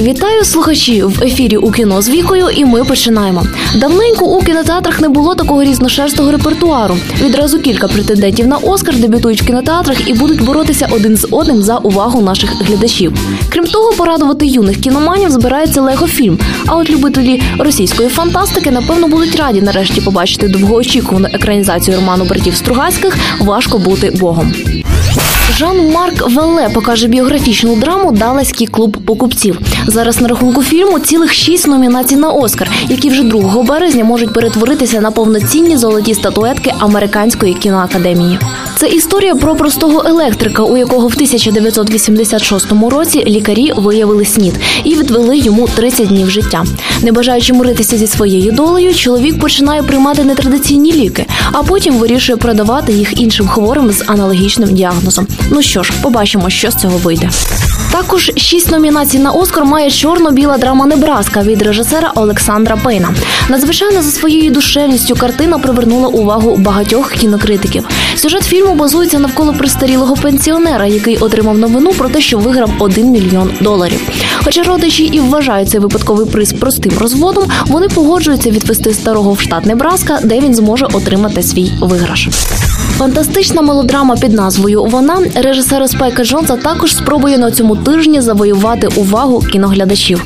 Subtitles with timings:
[0.00, 3.46] Вітаю слухачі в ефірі у кіно з вікою, і ми починаємо.
[3.74, 6.96] Давненько у кінотеатрах не було такого різношерстого репертуару.
[7.20, 11.76] Відразу кілька претендентів на Оскар дебютують в кінотеатрах і будуть боротися один з одним за
[11.76, 13.12] увагу наших глядачів.
[13.52, 16.38] Крім того, порадувати юних кіноманів збирається лего-фільм.
[16.66, 23.16] А от любителі російської фантастики напевно будуть раді нарешті побачити довгоочікувану екранізацію роману братів Стругацьких
[23.40, 24.52] Важко бути богом.
[25.58, 29.60] Жан-Марк Веле покаже біографічну драму Даласький клуб покупців.
[29.86, 35.00] Зараз на рахунку фільму цілих шість номінацій на Оскар, які вже 2 березня можуть перетворитися
[35.00, 38.38] на повноцінні золоті статуетки американської кіноакадемії.
[38.78, 44.54] Це історія про простого електрика, у якого в 1986 році лікарі виявили снід
[44.84, 46.64] і відвели йому 30 днів життя.
[47.02, 52.92] Не бажаючи миритися зі своєю долею, чоловік починає приймати нетрадиційні ліки, а потім вирішує продавати
[52.92, 55.26] їх іншим хворим з аналогічним діагнозом.
[55.50, 57.30] Ну що ж, побачимо, що з цього вийде.
[57.92, 63.14] Також шість номінацій на Оскар має чорно-біла драма Небраска від режисера Олександра Пейна.
[63.48, 67.84] Надзвичайно за своєю душевністю картина привернула увагу багатьох кінокритиків.
[68.16, 73.50] Сюжет фільму базується навколо престарілого пенсіонера, який отримав новину про те, що виграв 1 мільйон
[73.60, 74.00] доларів.
[74.44, 79.66] Хоча родичі і вважають цей випадковий приз простим розводом, вони погоджуються відвести старого в штат
[79.66, 82.28] Небраска, де він зможе отримати свій виграш.
[82.98, 89.40] Фантастична мелодрама під назвою Вона режисера Спайка Джонса також спробує на цьому тижні завоювати увагу
[89.40, 90.24] кіноглядачів.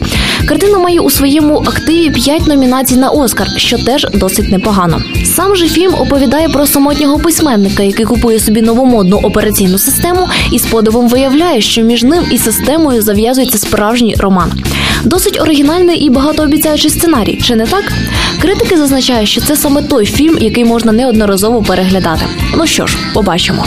[0.49, 5.03] Картина має у своєму активі п'ять номінацій на Оскар, що теж досить непогано.
[5.25, 10.67] Сам же фільм оповідає про самотнього письменника, який купує собі новомодну операційну систему, і з
[10.67, 14.53] подивом виявляє, що між ним і системою зав'язується справжній роман.
[15.05, 17.93] Досить оригінальний і багатообіцяючий сценарій, чи не так?
[18.41, 22.25] Критики зазначають, що це саме той фільм, який можна неодноразово переглядати.
[22.57, 23.67] Ну що ж, побачимо.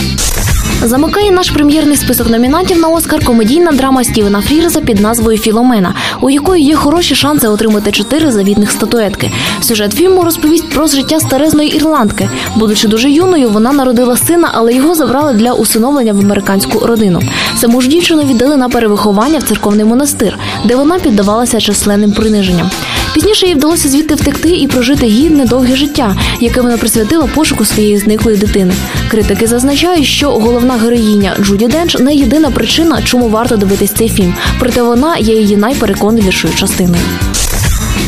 [0.85, 6.29] Замикає наш прем'єрний список номінантів на Оскар комедійна драма Стівена Фрірза під назвою Філомена, у
[6.29, 9.31] якої є хороші шанси отримати чотири завітних статуетки.
[9.61, 12.29] Сюжет фільму розповість про життя старезної ірландки.
[12.55, 17.21] Будучи дуже юною, вона народила сина, але його забрали для усиновлення в американську родину.
[17.57, 22.69] Саму ж дівчину віддали на перевиховання в церковний монастир, де вона піддавалася численним приниженням.
[23.15, 27.97] Пізніше їй вдалося звідти втекти і прожити гідне довге життя, яке вона присвятила пошуку своєї
[27.97, 28.73] зниклої дитини.
[29.11, 34.33] Критики зазначають, що головна героїня Джуді Денч не єдина причина, чому варто дивитись цей фільм.
[34.59, 37.03] Проте вона є її найпереконливішою частиною.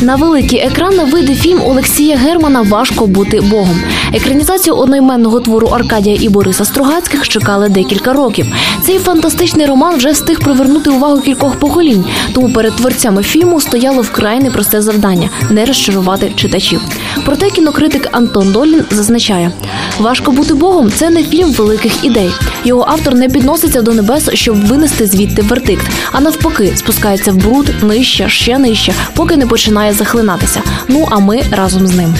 [0.02, 3.80] На великий екран вийде фільм Олексія Германа Важко бути Богом.
[4.12, 8.46] Екранізацію одноіменного твору Аркадія і Бориса Стругацьких чекали декілька років.
[8.82, 12.04] Цей фантастичний роман вже встиг привернути увагу кількох поколінь.
[12.34, 16.80] Тому перед творцями фільму стояло вкрай непросте завдання не розчарувати читачів.
[17.24, 19.52] Проте кінокритик Антон Долін зазначає:
[20.00, 22.30] важко бути Богом це не фільм великих ідей.
[22.64, 27.70] Його автор не підноситься до небес, щоб винести звідти вердикт, а навпаки, спускається в бруд
[27.82, 30.62] нижче, ще нижче, поки не починає захлинатися.
[30.88, 32.14] Ну а ми разом з ним.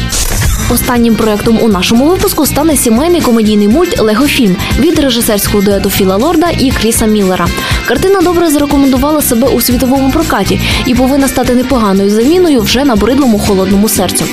[0.71, 6.49] Останнім проектом у нашому випуску стане сімейний комедійний мульт Легофільм від режисерського дуету Філа Лорда
[6.59, 7.49] і Кріса Міллера.
[7.87, 13.39] Картина добре зарекомендувала себе у світовому прокаті і повинна стати непоганою заміною вже на бридлому
[13.39, 14.25] холодному серцю.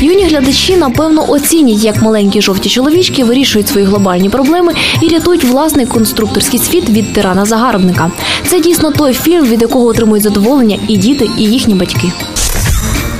[0.00, 5.86] Юні глядачі напевно оцінять, як маленькі жовті чоловічки вирішують свої глобальні проблеми і рятують власний
[5.86, 8.10] конструкторський світ від тирана загарбника.
[8.46, 12.12] Це дійсно той фільм, від якого отримують задоволення і діти, і їхні батьки.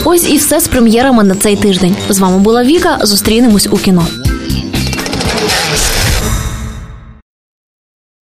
[0.05, 1.97] Ось і все з прем'єрами на цей тиждень.
[2.09, 2.99] З вами була Віка.
[3.03, 4.07] Зустрінемось у кіно.